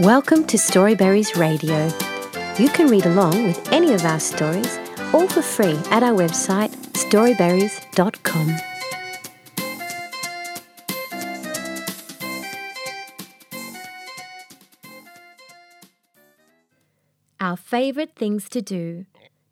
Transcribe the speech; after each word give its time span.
Welcome 0.00 0.46
to 0.46 0.56
Storyberries 0.56 1.36
Radio. 1.36 1.90
You 2.58 2.70
can 2.70 2.86
read 2.86 3.04
along 3.04 3.44
with 3.44 3.70
any 3.70 3.92
of 3.92 4.02
our 4.06 4.18
stories, 4.18 4.78
all 5.12 5.28
for 5.28 5.42
free 5.42 5.78
at 5.90 6.02
our 6.02 6.14
website 6.14 6.70
storyberries.com. 6.94 8.56
Our 17.38 17.58
Favourite 17.58 18.16
Things 18.16 18.48
to 18.48 18.62
Do 18.62 19.04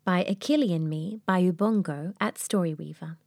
by 0.03 0.23
Akili 0.23 0.73
and 0.73 0.89
Me 0.89 1.19
by 1.27 1.43
Ubongo 1.43 2.15
at 2.19 2.37
Storyweaver. 2.37 3.17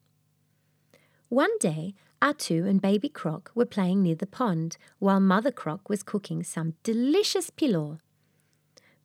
One 1.33 1.57
day, 1.61 1.95
Atu 2.21 2.69
and 2.69 2.79
Baby 2.79 3.09
Croc 3.09 3.51
were 3.55 3.65
playing 3.65 4.03
near 4.03 4.15
the 4.15 4.27
pond 4.27 4.77
while 4.99 5.19
Mother 5.19 5.51
Croc 5.51 5.89
was 5.89 6.03
cooking 6.03 6.43
some 6.43 6.75
delicious 6.83 7.49
pilau. 7.49 8.01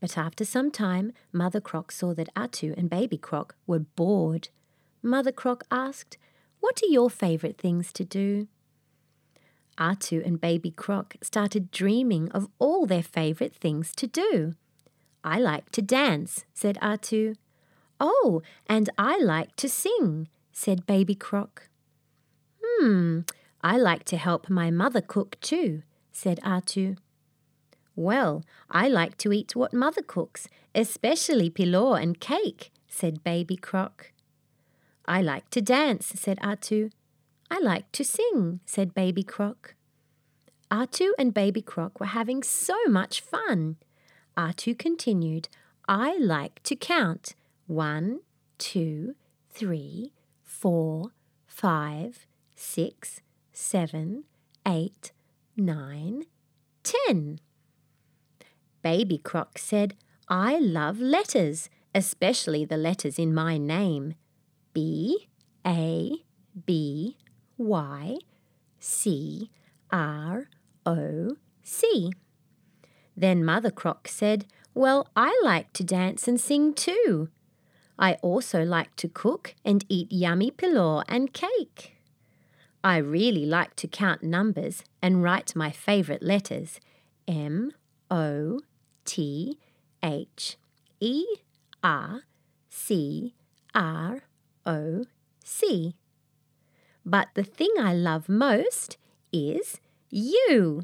But 0.01 0.17
after 0.17 0.43
some 0.43 0.69
time, 0.69 1.13
Mother 1.31 1.61
Croc 1.61 1.89
saw 1.89 2.13
that 2.15 2.27
Atu 2.35 2.77
and 2.77 2.89
Baby 2.89 3.17
Croc 3.17 3.55
were 3.65 3.79
bored. 3.79 4.49
Mother 5.01 5.31
Croc 5.31 5.63
asked, 5.71 6.17
What 6.59 6.81
are 6.83 6.91
your 6.91 7.09
favourite 7.09 7.57
things 7.57 7.93
to 7.93 8.03
do? 8.03 8.49
Atu 9.77 10.21
and 10.25 10.41
Baby 10.41 10.71
Croc 10.71 11.15
started 11.21 11.71
dreaming 11.71 12.29
of 12.33 12.49
all 12.59 12.85
their 12.85 13.03
favourite 13.03 13.55
things 13.55 13.93
to 13.95 14.05
do. 14.05 14.53
I 15.23 15.39
like 15.39 15.69
to 15.71 15.81
dance, 15.81 16.43
said 16.53 16.77
Atu. 16.81 17.37
Oh, 18.01 18.41
and 18.67 18.89
I 18.97 19.17
like 19.17 19.55
to 19.55 19.69
sing, 19.69 20.27
said 20.51 20.85
Baby 20.85 21.15
Croc. 21.15 21.69
Hmm, 22.79 23.21
I 23.61 23.77
like 23.77 24.03
to 24.05 24.17
help 24.17 24.49
my 24.49 24.69
mother 24.69 25.01
cook 25.01 25.39
too, 25.41 25.83
said 26.11 26.39
Atu. 26.43 26.97
Well, 27.95 28.43
I 28.69 28.87
like 28.87 29.17
to 29.19 29.33
eat 29.33 29.55
what 29.55 29.73
mother 29.73 30.03
cooks, 30.03 30.47
especially 30.75 31.49
pilau 31.49 31.93
and 31.93 32.19
cake, 32.19 32.71
said 32.87 33.23
Baby 33.23 33.55
Croc. 33.55 34.11
I 35.05 35.21
like 35.21 35.49
to 35.51 35.61
dance, 35.61 36.07
said 36.15 36.37
Atu. 36.39 36.91
I 37.49 37.59
like 37.59 37.91
to 37.93 38.03
sing, 38.03 38.59
said 38.65 38.93
Baby 38.93 39.23
Croc. 39.23 39.73
Atu 40.69 41.11
and 41.17 41.33
Baby 41.33 41.61
Croc 41.61 41.99
were 41.99 42.07
having 42.07 42.43
so 42.43 42.75
much 42.87 43.21
fun. 43.21 43.77
Atu 44.35 44.77
continued, 44.77 45.47
I 45.87 46.17
like 46.17 46.61
to 46.63 46.75
count. 46.75 47.33
One, 47.65 48.19
two, 48.57 49.15
three, 49.49 50.13
four, 50.43 51.13
five, 51.45 52.27
six, 52.57 53.21
seven, 53.53 54.23
eight, 54.67 55.11
nine, 55.55 56.23
ten. 56.83 57.39
Baby 58.81 59.19
Croc 59.19 59.57
said, 59.57 59.95
I 60.27 60.57
love 60.59 60.99
letters, 60.99 61.69
especially 61.95 62.65
the 62.65 62.75
letters 62.77 63.17
in 63.17 63.33
my 63.33 63.57
name. 63.57 64.15
B, 64.73 65.29
A, 65.65 66.11
B, 66.65 67.17
Y, 67.57 68.17
C, 68.79 69.49
R, 69.91 70.49
O, 70.85 71.37
C. 71.63 72.11
Then 73.15 73.45
Mother 73.45 73.71
Croc 73.71 74.07
said, 74.07 74.45
Well, 74.73 75.07
I 75.15 75.39
like 75.43 75.73
to 75.73 75.83
dance 75.83 76.27
and 76.27 76.39
sing 76.39 76.73
too. 76.73 77.29
I 77.99 78.13
also 78.15 78.63
like 78.63 78.95
to 78.97 79.07
cook 79.07 79.55
and 79.65 79.85
eat 79.89 80.11
yummy 80.11 80.51
pilau 80.51 81.03
and 81.07 81.33
cake. 81.33 81.96
I 82.83 82.97
really 82.97 83.45
like 83.45 83.75
to 83.77 83.87
count 83.87 84.23
numbers 84.23 84.83
and 85.01 85.23
write 85.23 85.55
my 85.55 85.71
favourite 85.71 86.21
letters 86.21 86.79
M, 87.27 87.71
O, 88.09 88.61
T, 89.05 89.57
H, 90.03 90.57
E, 90.99 91.25
R, 91.83 92.21
C, 92.69 93.33
R, 93.73 94.23
O, 94.65 95.05
C. 95.43 95.95
But 97.05 97.29
the 97.33 97.43
thing 97.43 97.71
I 97.79 97.93
love 97.93 98.29
most 98.29 98.97
is 99.31 99.79
you. 100.09 100.83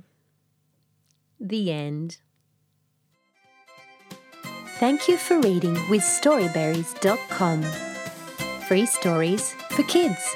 The 1.40 1.72
end. 1.72 2.18
Thank 4.80 5.08
you 5.08 5.18
for 5.18 5.40
reading 5.40 5.74
with 5.90 6.02
Storyberries.com. 6.02 7.64
Free 8.68 8.86
stories 8.86 9.54
for 9.70 9.84
kids. 9.84 10.36